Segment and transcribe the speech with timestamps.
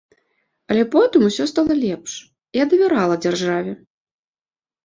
[0.71, 2.11] А потым усё стала лепш,
[2.61, 3.73] я давярала дзяржаве.